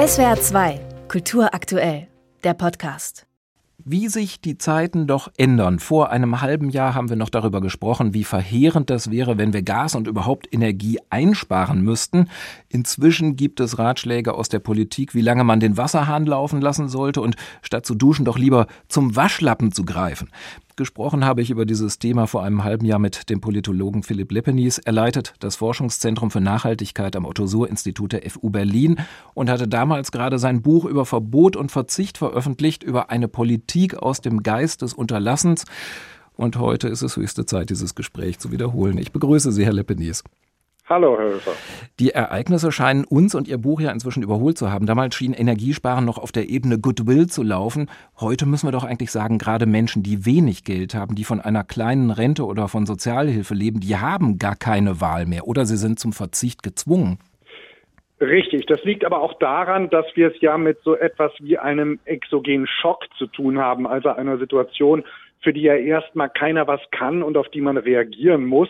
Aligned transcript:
SWR 0.00 0.40
2, 0.40 0.80
Kultur 1.08 1.52
aktuell, 1.52 2.08
der 2.42 2.54
Podcast. 2.54 3.26
Wie 3.84 4.08
sich 4.08 4.40
die 4.40 4.56
Zeiten 4.56 5.06
doch 5.06 5.30
ändern. 5.36 5.78
Vor 5.78 6.08
einem 6.08 6.40
halben 6.40 6.70
Jahr 6.70 6.94
haben 6.94 7.10
wir 7.10 7.16
noch 7.16 7.28
darüber 7.28 7.60
gesprochen, 7.60 8.14
wie 8.14 8.24
verheerend 8.24 8.88
das 8.88 9.10
wäre, 9.10 9.36
wenn 9.36 9.52
wir 9.52 9.60
Gas 9.60 9.94
und 9.94 10.06
überhaupt 10.06 10.48
Energie 10.54 10.98
einsparen 11.10 11.82
müssten. 11.82 12.30
Inzwischen 12.70 13.36
gibt 13.36 13.60
es 13.60 13.78
Ratschläge 13.78 14.32
aus 14.32 14.48
der 14.48 14.60
Politik, 14.60 15.14
wie 15.14 15.20
lange 15.20 15.44
man 15.44 15.60
den 15.60 15.76
Wasserhahn 15.76 16.24
laufen 16.24 16.62
lassen 16.62 16.88
sollte 16.88 17.20
und 17.20 17.36
statt 17.60 17.84
zu 17.84 17.94
duschen 17.94 18.24
doch 18.24 18.38
lieber 18.38 18.68
zum 18.88 19.16
Waschlappen 19.16 19.70
zu 19.70 19.84
greifen. 19.84 20.30
Gesprochen 20.80 21.26
habe 21.26 21.42
ich 21.42 21.50
über 21.50 21.66
dieses 21.66 21.98
Thema 21.98 22.26
vor 22.26 22.42
einem 22.42 22.64
halben 22.64 22.86
Jahr 22.86 22.98
mit 22.98 23.28
dem 23.28 23.42
Politologen 23.42 24.02
Philipp 24.02 24.32
Lepenies. 24.32 24.78
Er 24.78 24.92
leitet 24.92 25.34
das 25.40 25.54
Forschungszentrum 25.56 26.30
für 26.30 26.40
Nachhaltigkeit 26.40 27.14
am 27.16 27.26
Otto-Suhr-Institut 27.26 28.12
der 28.12 28.22
FU 28.30 28.48
Berlin 28.48 28.96
und 29.34 29.50
hatte 29.50 29.68
damals 29.68 30.10
gerade 30.10 30.38
sein 30.38 30.62
Buch 30.62 30.86
über 30.86 31.04
Verbot 31.04 31.54
und 31.54 31.70
Verzicht 31.70 32.16
veröffentlicht, 32.16 32.82
über 32.82 33.10
eine 33.10 33.28
Politik 33.28 33.98
aus 33.98 34.22
dem 34.22 34.42
Geist 34.42 34.80
des 34.80 34.94
Unterlassens. 34.94 35.66
Und 36.32 36.56
heute 36.56 36.88
ist 36.88 37.02
es 37.02 37.16
höchste 37.16 37.44
Zeit, 37.44 37.68
dieses 37.68 37.94
Gespräch 37.94 38.38
zu 38.38 38.50
wiederholen. 38.50 38.96
Ich 38.96 39.12
begrüße 39.12 39.52
Sie, 39.52 39.66
Herr 39.66 39.74
Lepenies. 39.74 40.24
Hallo, 40.90 41.16
Herr 41.16 41.34
Höfer. 41.34 41.52
Die 42.00 42.10
Ereignisse 42.10 42.72
scheinen 42.72 43.04
uns 43.04 43.36
und 43.36 43.46
Ihr 43.46 43.58
Buch 43.58 43.80
ja 43.80 43.92
inzwischen 43.92 44.24
überholt 44.24 44.58
zu 44.58 44.72
haben. 44.72 44.86
Damals 44.86 45.14
schien 45.14 45.34
Energiesparen 45.34 46.04
noch 46.04 46.18
auf 46.18 46.32
der 46.32 46.48
Ebene 46.48 46.80
Goodwill 46.80 47.28
zu 47.28 47.44
laufen. 47.44 47.88
Heute 48.18 48.44
müssen 48.44 48.66
wir 48.66 48.72
doch 48.72 48.82
eigentlich 48.82 49.12
sagen, 49.12 49.38
gerade 49.38 49.66
Menschen, 49.66 50.02
die 50.02 50.26
wenig 50.26 50.64
Geld 50.64 50.96
haben, 50.96 51.14
die 51.14 51.22
von 51.22 51.40
einer 51.40 51.62
kleinen 51.62 52.10
Rente 52.10 52.44
oder 52.44 52.66
von 52.66 52.86
Sozialhilfe 52.86 53.54
leben, 53.54 53.78
die 53.78 53.98
haben 53.98 54.36
gar 54.38 54.56
keine 54.56 55.00
Wahl 55.00 55.26
mehr 55.26 55.46
oder 55.46 55.64
sie 55.64 55.76
sind 55.76 56.00
zum 56.00 56.12
Verzicht 56.12 56.64
gezwungen. 56.64 57.20
Richtig, 58.20 58.66
das 58.66 58.82
liegt 58.82 59.04
aber 59.04 59.22
auch 59.22 59.38
daran, 59.38 59.90
dass 59.90 60.06
wir 60.16 60.34
es 60.34 60.40
ja 60.40 60.58
mit 60.58 60.82
so 60.82 60.96
etwas 60.96 61.30
wie 61.38 61.56
einem 61.56 62.00
exogenen 62.04 62.66
Schock 62.66 63.04
zu 63.16 63.28
tun 63.28 63.60
haben, 63.60 63.86
also 63.86 64.08
einer 64.08 64.38
Situation, 64.38 65.04
für 65.38 65.52
die 65.52 65.62
ja 65.62 65.76
erstmal 65.76 66.30
keiner 66.30 66.66
was 66.66 66.80
kann 66.90 67.22
und 67.22 67.36
auf 67.36 67.48
die 67.50 67.60
man 67.60 67.76
reagieren 67.76 68.44
muss 68.44 68.68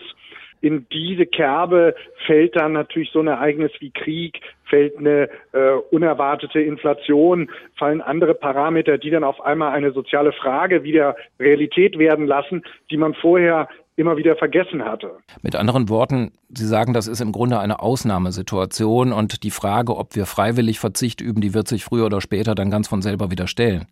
in 0.61 0.85
diese 0.91 1.25
Kerbe 1.25 1.95
fällt 2.25 2.55
dann 2.55 2.73
natürlich 2.73 3.11
so 3.11 3.19
ein 3.19 3.27
Ereignis 3.27 3.71
wie 3.79 3.91
Krieg, 3.91 4.39
fällt 4.65 4.97
eine 4.97 5.29
äh, 5.51 5.73
unerwartete 5.89 6.61
Inflation, 6.61 7.49
fallen 7.77 8.01
andere 8.01 8.35
Parameter, 8.35 8.97
die 8.97 9.09
dann 9.09 9.23
auf 9.23 9.41
einmal 9.41 9.73
eine 9.73 9.91
soziale 9.91 10.31
Frage 10.31 10.83
wieder 10.83 11.15
Realität 11.39 11.97
werden 11.97 12.25
lassen, 12.25 12.63
die 12.89 12.97
man 12.97 13.13
vorher 13.15 13.67
immer 13.97 14.17
wieder 14.17 14.35
vergessen 14.35 14.85
hatte. 14.85 15.11
Mit 15.41 15.55
anderen 15.55 15.89
Worten, 15.89 16.31
Sie 16.49 16.65
sagen, 16.65 16.93
das 16.93 17.07
ist 17.07 17.21
im 17.21 17.31
Grunde 17.31 17.59
eine 17.59 17.81
Ausnahmesituation 17.81 19.11
und 19.11 19.43
die 19.43 19.51
Frage, 19.51 19.95
ob 19.95 20.15
wir 20.15 20.25
freiwillig 20.25 20.79
Verzicht 20.79 21.21
üben, 21.21 21.41
die 21.41 21.53
wird 21.53 21.67
sich 21.67 21.83
früher 21.83 22.05
oder 22.05 22.21
später 22.21 22.55
dann 22.55 22.71
ganz 22.71 22.87
von 22.87 23.01
selber 23.01 23.31
wieder 23.31 23.47
stellen. 23.47 23.87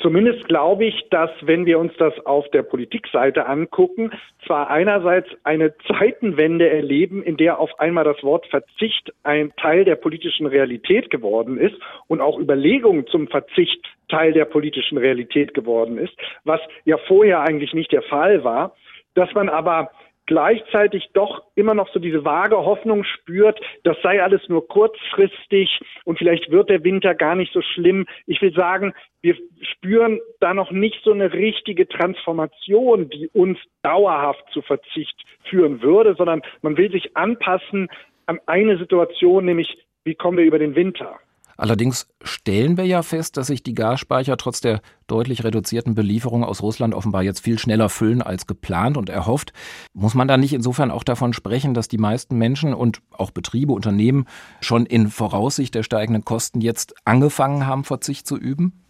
Zumindest 0.00 0.48
glaube 0.48 0.86
ich, 0.86 1.08
dass 1.10 1.30
wenn 1.42 1.66
wir 1.66 1.78
uns 1.78 1.92
das 1.98 2.14
auf 2.26 2.48
der 2.50 2.62
Politikseite 2.62 3.46
angucken, 3.46 4.10
zwar 4.44 4.68
einerseits 4.68 5.28
eine 5.44 5.74
Zeitenwende 5.86 6.68
erleben, 6.68 7.22
in 7.22 7.36
der 7.36 7.60
auf 7.60 7.78
einmal 7.78 8.04
das 8.04 8.22
Wort 8.22 8.46
Verzicht 8.48 9.12
ein 9.22 9.52
Teil 9.56 9.84
der 9.84 9.94
politischen 9.96 10.46
Realität 10.46 11.10
geworden 11.10 11.58
ist 11.58 11.76
und 12.08 12.20
auch 12.20 12.38
Überlegungen 12.38 13.06
zum 13.06 13.28
Verzicht 13.28 13.86
Teil 14.08 14.32
der 14.32 14.44
politischen 14.46 14.98
Realität 14.98 15.54
geworden 15.54 15.96
ist, 15.98 16.14
was 16.44 16.60
ja 16.84 16.98
vorher 16.98 17.40
eigentlich 17.40 17.72
nicht 17.72 17.92
der 17.92 18.02
Fall 18.02 18.42
war, 18.42 18.74
dass 19.14 19.32
man 19.32 19.48
aber 19.48 19.90
gleichzeitig 20.26 21.10
doch 21.12 21.42
immer 21.54 21.74
noch 21.74 21.92
so 21.92 21.98
diese 21.98 22.24
vage 22.24 22.56
Hoffnung 22.56 23.04
spürt, 23.04 23.60
das 23.82 23.96
sei 24.02 24.22
alles 24.22 24.48
nur 24.48 24.66
kurzfristig 24.66 25.80
und 26.04 26.18
vielleicht 26.18 26.50
wird 26.50 26.70
der 26.70 26.84
Winter 26.84 27.14
gar 27.14 27.34
nicht 27.34 27.52
so 27.52 27.60
schlimm. 27.62 28.06
Ich 28.26 28.40
will 28.40 28.54
sagen, 28.54 28.94
wir 29.20 29.36
spüren 29.62 30.20
da 30.40 30.54
noch 30.54 30.70
nicht 30.70 31.02
so 31.04 31.12
eine 31.12 31.32
richtige 31.32 31.88
Transformation, 31.88 33.08
die 33.10 33.28
uns 33.28 33.58
dauerhaft 33.82 34.44
zu 34.52 34.62
Verzicht 34.62 35.16
führen 35.44 35.82
würde, 35.82 36.14
sondern 36.14 36.42
man 36.62 36.76
will 36.76 36.90
sich 36.90 37.16
anpassen 37.16 37.88
an 38.26 38.40
eine 38.46 38.78
Situation, 38.78 39.44
nämlich 39.44 39.78
wie 40.04 40.14
kommen 40.14 40.38
wir 40.38 40.44
über 40.44 40.58
den 40.58 40.74
Winter. 40.74 41.18
Allerdings 41.56 42.06
stellen 42.22 42.76
wir 42.76 42.84
ja 42.84 43.02
fest, 43.02 43.36
dass 43.36 43.48
sich 43.48 43.62
die 43.62 43.74
Gasspeicher 43.74 44.36
trotz 44.36 44.60
der 44.60 44.80
deutlich 45.06 45.44
reduzierten 45.44 45.94
Belieferung 45.94 46.44
aus 46.44 46.62
Russland 46.62 46.94
offenbar 46.94 47.22
jetzt 47.22 47.40
viel 47.40 47.58
schneller 47.58 47.88
füllen 47.88 48.22
als 48.22 48.46
geplant 48.46 48.96
und 48.96 49.08
erhofft. 49.08 49.52
Muss 49.92 50.14
man 50.14 50.28
da 50.28 50.36
nicht 50.36 50.52
insofern 50.52 50.90
auch 50.90 51.04
davon 51.04 51.32
sprechen, 51.32 51.74
dass 51.74 51.88
die 51.88 51.98
meisten 51.98 52.36
Menschen 52.36 52.74
und 52.74 53.00
auch 53.10 53.30
Betriebe, 53.30 53.72
Unternehmen 53.72 54.26
schon 54.60 54.86
in 54.86 55.08
Voraussicht 55.08 55.74
der 55.74 55.82
steigenden 55.82 56.24
Kosten 56.24 56.60
jetzt 56.60 56.94
angefangen 57.04 57.66
haben, 57.66 57.84
Verzicht 57.84 58.26
zu 58.26 58.36
üben? 58.36 58.83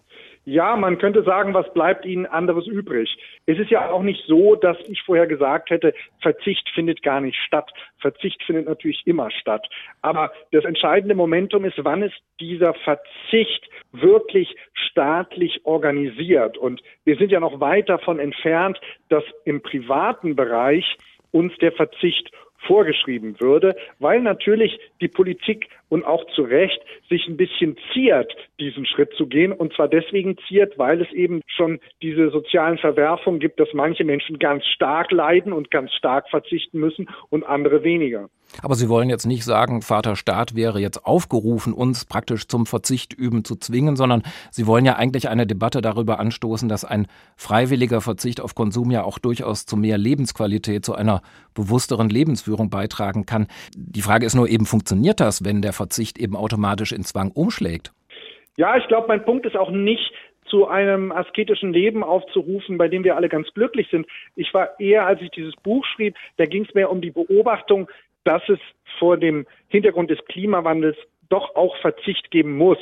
Ja, 0.47 0.77
man 0.77 0.99
könnte 0.99 1.23
sagen, 1.23 1.55
was 1.55 1.73
bleibt 1.73 2.05
Ihnen 2.05 2.27
anderes 2.27 2.67
übrig? 2.67 3.17
Es 3.47 3.59
ist 3.59 3.71
ja 3.71 3.91
auch 3.91 4.03
nicht 4.03 4.25
so, 4.27 4.57
dass 4.57 4.77
ich 4.89 5.03
vorher 5.03 5.27
gesagt 5.27 5.71
hätte, 5.71 5.95
Verzicht 6.21 6.69
findet 6.75 7.03
gar 7.03 7.23
nicht 7.23 7.39
statt. 7.47 7.71
Verzicht 7.99 8.43
findet 8.43 8.69
natürlich 8.69 9.07
immer 9.07 9.31
statt. 9.31 9.67
Aber 10.03 10.33
das 10.53 10.65
entscheidende 10.65 11.15
Momentum 11.15 11.65
ist, 11.65 11.83
wann 11.83 12.03
ist 12.03 12.15
dieser 12.41 12.75
Verzicht 12.75 13.69
wirklich 13.93 14.55
staatlich 14.75 15.63
organisiert? 15.65 16.59
Und 16.59 16.83
wir 17.05 17.17
sind 17.17 17.33
ja 17.33 17.41
noch 17.41 17.61
weit 17.61 17.89
davon 17.89 18.19
entfernt, 18.19 18.79
dass 19.09 19.25
im 19.47 19.63
privaten 19.63 20.37
Bereich 20.37 20.99
uns 21.31 21.57
der 21.59 21.73
Verzicht 21.73 22.31
vorgeschrieben 22.67 23.41
würde, 23.41 23.77
weil 23.99 24.21
natürlich 24.21 24.79
die 25.01 25.09
Politik 25.09 25.69
und 25.89 26.05
auch 26.05 26.25
zu 26.35 26.43
Recht 26.43 26.81
sich 27.09 27.29
ein 27.29 27.37
bisschen 27.37 27.77
ziert, 27.93 28.35
diesen 28.59 28.87
Schritt 28.87 29.13
zu 29.17 29.27
gehen. 29.27 29.53
Und 29.53 29.73
zwar 29.75 29.89
deswegen 29.89 30.37
ziert, 30.49 30.79
weil 30.79 31.01
es 31.01 31.11
eben 31.13 31.41
schon 31.47 31.79
diese 32.03 32.31
sozialen 32.31 32.79
Verwerfungen 32.79 33.39
gibt, 33.39 33.61
dass 33.61 33.69
manche 33.73 34.05
Menschen 34.05 34.39
ganz 34.39 34.65
stark 34.67 35.13
leiden 35.13 35.53
und 35.53 35.71
ganz 35.71 35.93
stark 35.93 36.29
verzichten 36.31 36.81
müssen 36.81 37.09
und 37.31 37.45
andere 37.45 37.85
weniger. 37.85 38.29
Aber 38.63 38.75
Sie 38.75 38.89
wollen 38.89 39.11
jetzt 39.11 39.27
nicht 39.27 39.45
sagen, 39.45 39.83
Vater 39.83 40.17
Staat 40.17 40.55
wäre 40.55 40.79
jetzt 40.79 41.07
aufgerufen, 41.07 41.73
uns 41.73 42.05
praktisch 42.05 42.47
zum 42.47 42.67
Verzicht 42.67 43.13
üben 43.13 43.45
zu 43.45 43.57
zwingen, 43.57 43.97
sondern 43.97 44.23
Sie 44.51 44.67
wollen 44.67 44.85
ja 44.85 44.97
eigentlich 44.97 45.29
eine 45.29 45.47
Debatte 45.47 45.81
darüber 45.81 46.21
anstoßen, 46.21 46.69
dass 46.69 46.85
ein 46.85 47.07
freiwilliger 47.37 48.01
Verzicht 48.01 48.41
auf 48.41 48.55
Konsum 48.55 48.91
ja 48.91 49.03
auch 49.03 49.19
durchaus 49.19 49.67
zu 49.67 49.77
mehr 49.77 49.99
Lebensqualität, 49.99 50.85
zu 50.85 50.95
einer 50.95 51.23
bewussteren 51.55 52.09
Lebensführung 52.09 52.54
beitragen 52.57 53.27
kann. 53.27 53.49
Die 53.77 54.03
Frage 54.03 54.27
ist 54.27 54.35
nur 54.35 54.49
eben, 54.49 54.67
funktioniert 54.67 55.21
das, 55.21 55.45
wenn 55.45 55.63
der 55.63 55.73
Verzicht 55.73 56.19
eben 56.19 56.37
automatisch 56.37 56.93
in 56.93 57.05
Zwang 57.05 57.31
umschlägt? 57.31 57.93
Ja, 58.57 58.77
ich 58.77 58.87
glaube, 58.87 59.09
mein 59.09 59.25
Punkt 59.25 59.47
ist 59.47 59.57
auch 59.57 59.71
nicht, 59.71 60.13
zu 60.47 60.69
einem 60.69 61.11
asketischen 61.11 61.73
Leben 61.73 62.05
aufzurufen, 62.05 62.79
bei 62.79 62.89
dem 62.89 63.03
wir 63.03 63.17
alle 63.17 63.29
ganz 63.29 63.49
glücklich 63.55 63.89
sind. 63.91 64.07
Ich 64.37 64.53
war 64.55 64.79
eher, 64.79 65.07
als 65.07 65.21
ich 65.21 65.31
dieses 65.31 65.57
Buch 65.57 65.85
schrieb, 65.87 66.15
da 66.37 66.45
ging 66.45 66.65
es 66.65 66.75
mehr 66.75 66.91
um 66.91 67.01
die 67.01 67.11
Beobachtung, 67.11 67.91
dass 68.25 68.43
es 68.49 68.59
vor 68.99 69.17
dem 69.17 69.47
Hintergrund 69.69 70.11
des 70.11 70.25
Klimawandels 70.27 70.97
doch 71.29 71.57
auch 71.57 71.77
Verzicht 71.79 72.31
geben 72.31 72.57
muss. 72.57 72.79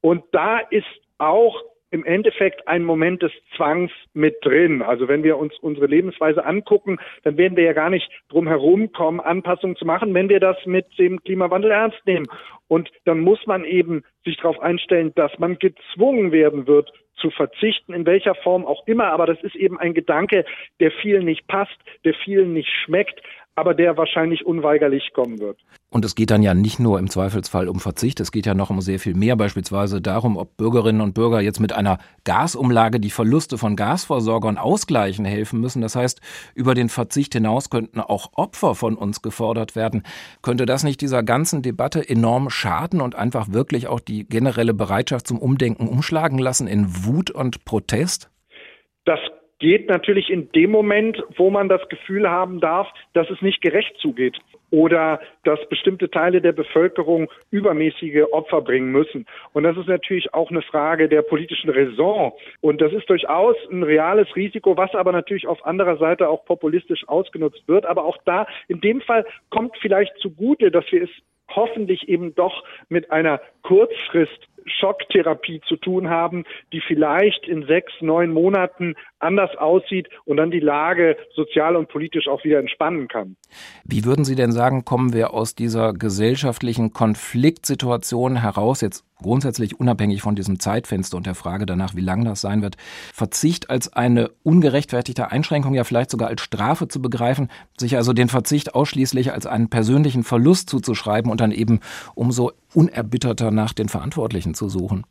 Und 0.00 0.24
da 0.32 0.58
ist 0.58 0.86
auch 1.18 1.62
im 1.90 2.04
Endeffekt 2.04 2.66
ein 2.68 2.84
Moment 2.84 3.22
des 3.22 3.32
Zwangs 3.56 3.92
mit 4.12 4.36
drin. 4.42 4.82
Also 4.82 5.08
wenn 5.08 5.22
wir 5.22 5.38
uns 5.38 5.54
unsere 5.60 5.86
Lebensweise 5.86 6.44
angucken, 6.44 6.98
dann 7.22 7.36
werden 7.36 7.56
wir 7.56 7.64
ja 7.64 7.72
gar 7.72 7.90
nicht 7.90 8.10
drum 8.28 8.48
herum 8.48 8.92
kommen, 8.92 9.20
Anpassungen 9.20 9.76
zu 9.76 9.84
machen, 9.84 10.12
wenn 10.14 10.28
wir 10.28 10.40
das 10.40 10.56
mit 10.66 10.86
dem 10.98 11.22
Klimawandel 11.22 11.70
ernst 11.70 12.00
nehmen. 12.06 12.26
Und 12.68 12.90
dann 13.04 13.20
muss 13.20 13.46
man 13.46 13.64
eben 13.64 14.02
sich 14.24 14.36
darauf 14.38 14.58
einstellen, 14.60 15.12
dass 15.14 15.38
man 15.38 15.58
gezwungen 15.58 16.32
werden 16.32 16.66
wird, 16.66 16.92
zu 17.16 17.30
verzichten, 17.30 17.94
in 17.94 18.04
welcher 18.04 18.34
Form 18.34 18.66
auch 18.66 18.86
immer. 18.86 19.06
Aber 19.06 19.24
das 19.24 19.40
ist 19.42 19.54
eben 19.54 19.78
ein 19.78 19.94
Gedanke, 19.94 20.44
der 20.80 20.90
vielen 20.90 21.24
nicht 21.24 21.46
passt, 21.46 21.76
der 22.04 22.12
vielen 22.12 22.52
nicht 22.52 22.68
schmeckt 22.68 23.22
aber 23.56 23.74
der 23.74 23.96
wahrscheinlich 23.96 24.46
unweigerlich 24.46 25.12
kommen 25.14 25.40
wird. 25.40 25.58
Und 25.96 26.04
es 26.04 26.14
geht 26.14 26.30
dann 26.30 26.42
ja 26.42 26.52
nicht 26.52 26.78
nur 26.78 26.98
im 26.98 27.08
Zweifelsfall 27.08 27.68
um 27.68 27.80
Verzicht, 27.80 28.20
es 28.20 28.30
geht 28.30 28.44
ja 28.44 28.52
noch 28.52 28.68
um 28.68 28.82
sehr 28.82 29.00
viel 29.00 29.14
mehr, 29.14 29.34
beispielsweise 29.34 30.02
darum, 30.02 30.36
ob 30.36 30.58
Bürgerinnen 30.58 31.00
und 31.00 31.14
Bürger 31.14 31.40
jetzt 31.40 31.58
mit 31.58 31.72
einer 31.72 31.96
Gasumlage 32.24 33.00
die 33.00 33.08
Verluste 33.08 33.56
von 33.56 33.76
Gasversorgern 33.76 34.58
ausgleichen 34.58 35.24
helfen 35.24 35.58
müssen. 35.58 35.80
Das 35.80 35.96
heißt, 35.96 36.20
über 36.54 36.74
den 36.74 36.90
Verzicht 36.90 37.32
hinaus 37.32 37.70
könnten 37.70 38.00
auch 38.00 38.34
Opfer 38.34 38.74
von 38.74 38.94
uns 38.94 39.22
gefordert 39.22 39.74
werden. 39.74 40.02
Könnte 40.42 40.66
das 40.66 40.84
nicht 40.84 41.00
dieser 41.00 41.22
ganzen 41.22 41.62
Debatte 41.62 42.06
enorm 42.06 42.50
schaden 42.50 43.00
und 43.00 43.14
einfach 43.14 43.54
wirklich 43.54 43.86
auch 43.86 44.00
die 44.00 44.28
generelle 44.28 44.74
Bereitschaft 44.74 45.26
zum 45.26 45.38
Umdenken 45.38 45.88
umschlagen 45.88 46.36
lassen 46.36 46.66
in 46.66 47.06
Wut 47.06 47.30
und 47.30 47.64
Protest? 47.64 48.28
Das 49.06 49.18
geht 49.58 49.88
natürlich 49.88 50.30
in 50.30 50.50
dem 50.52 50.70
Moment, 50.70 51.22
wo 51.36 51.50
man 51.50 51.68
das 51.68 51.88
Gefühl 51.88 52.28
haben 52.28 52.60
darf, 52.60 52.88
dass 53.14 53.28
es 53.30 53.40
nicht 53.42 53.62
gerecht 53.62 53.96
zugeht 53.98 54.36
oder 54.70 55.20
dass 55.44 55.58
bestimmte 55.68 56.10
Teile 56.10 56.40
der 56.40 56.52
Bevölkerung 56.52 57.30
übermäßige 57.50 58.24
Opfer 58.32 58.60
bringen 58.60 58.90
müssen. 58.90 59.26
Und 59.52 59.62
das 59.62 59.76
ist 59.76 59.88
natürlich 59.88 60.34
auch 60.34 60.50
eine 60.50 60.62
Frage 60.62 61.08
der 61.08 61.22
politischen 61.22 61.70
Raison. 61.70 62.32
Und 62.60 62.80
das 62.80 62.92
ist 62.92 63.08
durchaus 63.08 63.56
ein 63.70 63.82
reales 63.82 64.34
Risiko, 64.36 64.76
was 64.76 64.94
aber 64.94 65.12
natürlich 65.12 65.46
auf 65.46 65.64
anderer 65.64 65.96
Seite 65.96 66.28
auch 66.28 66.44
populistisch 66.44 67.08
ausgenutzt 67.08 67.66
wird. 67.68 67.86
Aber 67.86 68.04
auch 68.04 68.18
da, 68.24 68.46
in 68.68 68.80
dem 68.80 69.00
Fall 69.00 69.24
kommt 69.50 69.76
vielleicht 69.80 70.16
zugute, 70.18 70.70
dass 70.70 70.84
wir 70.90 71.04
es 71.04 71.10
hoffentlich 71.54 72.08
eben 72.08 72.34
doch 72.34 72.64
mit 72.88 73.10
einer 73.10 73.40
Kurzfrist 73.66 74.46
Schocktherapie 74.66 75.60
zu 75.68 75.76
tun 75.76 76.10
haben, 76.10 76.44
die 76.72 76.80
vielleicht 76.80 77.46
in 77.46 77.66
sechs, 77.66 77.92
neun 78.00 78.32
Monaten 78.32 78.94
anders 79.18 79.56
aussieht 79.56 80.08
und 80.24 80.36
dann 80.36 80.50
die 80.50 80.60
Lage 80.60 81.16
sozial 81.34 81.76
und 81.76 81.88
politisch 81.88 82.28
auch 82.28 82.44
wieder 82.44 82.58
entspannen 82.58 83.08
kann. 83.08 83.36
Wie 83.84 84.04
würden 84.04 84.24
Sie 84.24 84.34
denn 84.34 84.52
sagen, 84.52 84.84
kommen 84.84 85.12
wir 85.12 85.32
aus 85.32 85.54
dieser 85.54 85.92
gesellschaftlichen 85.92 86.92
Konfliktsituation 86.92 88.36
heraus, 88.36 88.80
jetzt 88.80 89.04
grundsätzlich 89.22 89.80
unabhängig 89.80 90.20
von 90.20 90.36
diesem 90.36 90.60
Zeitfenster 90.60 91.16
und 91.16 91.26
der 91.26 91.34
Frage 91.34 91.64
danach, 91.64 91.94
wie 91.94 92.02
lang 92.02 92.24
das 92.24 92.42
sein 92.42 92.60
wird, 92.60 92.76
Verzicht 93.14 93.70
als 93.70 93.92
eine 93.92 94.30
ungerechtfertigte 94.42 95.30
Einschränkung, 95.30 95.72
ja 95.74 95.84
vielleicht 95.84 96.10
sogar 96.10 96.28
als 96.28 96.42
Strafe 96.42 96.88
zu 96.88 97.00
begreifen, 97.00 97.48
sich 97.78 97.96
also 97.96 98.12
den 98.12 98.28
Verzicht 98.28 98.74
ausschließlich 98.74 99.32
als 99.32 99.46
einen 99.46 99.70
persönlichen 99.70 100.22
Verlust 100.22 100.68
zuzuschreiben 100.68 101.30
und 101.30 101.40
dann 101.40 101.52
eben 101.52 101.80
umso 102.14 102.52
unerbitterter 102.76 103.50
nach 103.50 103.72
den 103.72 103.88
Verantwortlichen 103.88 104.54
zu 104.54 104.68
suchen? 104.68 105.04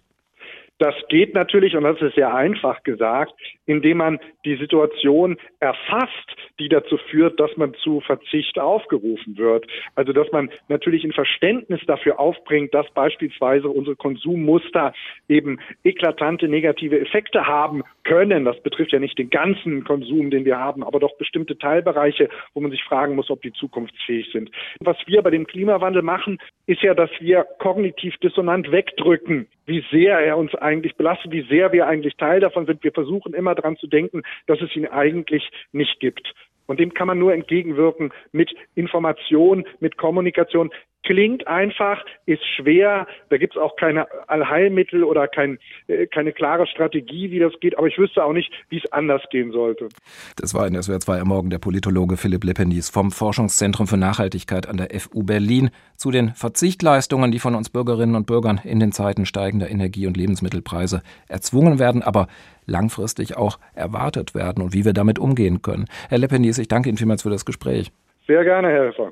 Das 0.78 0.94
geht 1.10 1.34
natürlich, 1.34 1.76
und 1.76 1.84
das 1.84 2.02
ist 2.02 2.16
sehr 2.16 2.34
einfach 2.34 2.84
gesagt, 2.84 3.34
indem 3.66 3.98
man 3.98 4.20
die 4.44 4.58
Situation 4.58 5.38
erfasst, 5.60 6.36
die 6.60 6.69
dazu 6.69 6.98
führt, 7.10 7.40
dass 7.40 7.56
man 7.57 7.74
zu 7.75 8.02
Verzicht 8.02 8.57
aufgerufen 8.60 9.38
wird. 9.38 9.66
Also 9.96 10.13
dass 10.13 10.31
man 10.31 10.50
natürlich 10.68 11.04
ein 11.04 11.12
Verständnis 11.12 11.81
dafür 11.86 12.19
aufbringt, 12.19 12.74
dass 12.74 12.90
beispielsweise 12.92 13.69
unsere 13.69 13.96
Konsummuster 13.96 14.94
eben 15.28 15.60
eklatante 15.84 16.48
negative 16.48 17.00
Effekte 17.00 17.48
haben 17.48 17.84
können. 18.04 18.46
Das 18.46 18.62
betrifft 18.62 18.94
ja 18.94 19.00
nicht 19.00 19.18
den 19.18 19.30
ganzen 19.30 19.84
Konsum, 19.84 20.30
den 20.30 20.46
wir 20.46 20.57
haben, 20.57 20.84
aber 20.84 21.00
doch 21.00 21.18
bestimmte 21.18 21.57
Teilbereiche, 21.57 22.30
wo 22.54 22.62
man 22.62 22.72
sich 22.72 22.84
fragen 22.84 23.16
muss, 23.16 23.30
ob 23.30 23.42
die 23.42 23.54
zukunftsfähig 23.54 24.30
sind. 24.31 24.50
Was 24.80 24.98
wir 25.06 25.22
bei 25.22 25.31
dem 25.31 25.48
Klimawandel 25.48 26.01
machen, 26.01 26.38
ist 26.68 26.81
ja, 26.81 26.94
dass 26.94 27.10
wir 27.19 27.46
kognitiv 27.60 28.16
dissonant 28.18 28.72
wegdrücken, 28.72 29.48
wie 29.66 29.84
sehr 29.92 30.19
er 30.19 30.38
uns 30.38 30.54
eigentlich 30.56 30.96
belastet, 30.96 31.31
wie 31.31 31.48
sehr 31.48 31.72
wir 31.72 31.88
eigentlich 31.88 32.16
Teil 32.16 32.40
davon 32.40 32.66
sind. 32.66 32.84
Wir 32.84 32.92
versuchen 32.92 33.34
immer 33.34 33.56
daran 33.56 33.78
zu 33.78 33.88
denken, 33.88 34.22
dass 34.48 34.62
es 34.62 34.75
ihn 34.75 34.88
eigentlich 34.88 35.50
nicht 35.72 36.00
gibt. 36.00 36.34
Und 36.68 36.80
dem 36.80 36.94
kann 36.94 37.08
man 37.08 37.20
nur 37.20 37.34
entgegenwirken 37.34 38.12
mit 38.32 38.54
Information, 38.76 39.66
mit 39.80 39.98
Kommunikation. 39.98 40.72
Klingt 41.06 41.48
einfach, 41.48 42.04
ist 42.25 42.44
schwer. 42.56 43.07
Da 43.30 43.38
gibt 43.38 43.56
es 43.56 43.62
auch 43.62 43.75
keine 43.75 44.07
Allheilmittel 44.28 45.04
oder 45.04 45.28
kein, 45.28 45.60
äh, 45.88 46.07
keine 46.07 46.34
klare 46.34 46.66
Strategie, 46.66 47.30
wie 47.30 47.38
das 47.38 47.54
geht. 47.60 47.78
Aber 47.78 47.86
ich 47.88 47.98
wüsste 47.98 48.24
auch 48.24 48.34
nicht, 48.34 48.52
wie 48.69 48.78
es 48.78 48.92
anders 48.92 49.22
gehen 49.30 49.52
sollte. 49.52 49.90
Das 50.36 50.56
war 50.56 50.66
in 50.66 50.81
SWR 50.81 51.00
2 51.00 51.22
am 51.22 51.28
Morgen 51.28 51.52
der 51.52 51.60
Politologe 51.60 52.18
Philipp 52.18 52.44
Lepenies 52.44 52.90
vom 52.90 53.12
Forschungszentrum 53.12 53.86
für 53.86 53.98
Nachhaltigkeit 53.98 54.68
an 54.68 54.78
der 54.78 55.00
FU 55.00 55.24
Berlin 55.24 55.69
zu 55.96 56.10
den 56.10 56.34
Verzichtleistungen, 56.34 57.31
die 57.31 57.40
von 57.40 57.54
uns 57.54 57.69
Bürgerinnen 57.69 58.16
und 58.16 58.25
Bürgern 58.25 58.60
in 58.63 58.80
den 58.80 58.92
Zeiten 58.92 59.28
steigender 59.28 59.69
Energie- 59.69 60.08
und 60.08 60.18
Lebensmittelpreise 60.18 61.04
erzwungen 61.30 61.78
werden, 61.78 62.01
aber 62.01 62.28
langfristig 62.66 63.38
auch 63.38 63.60
erwartet 63.75 64.34
werden 64.34 64.63
und 64.63 64.74
wie 64.74 64.86
wir 64.86 64.94
damit 64.94 65.19
umgehen 65.19 65.62
können. 65.62 65.86
Herr 66.10 66.18
Lepenies, 66.18 66.58
ich 66.58 66.68
danke 66.68 66.90
Ihnen 66.90 66.98
vielmals 66.98 67.22
für 67.22 67.30
das 67.30 67.46
Gespräch. 67.46 67.92
Sehr 68.25 68.44
gerne, 68.44 68.69
Herr 68.69 68.86
Helfer. 68.86 69.12